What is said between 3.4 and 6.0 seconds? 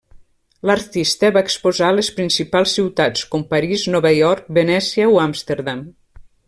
París, Nova York, Venècia o Amsterdam.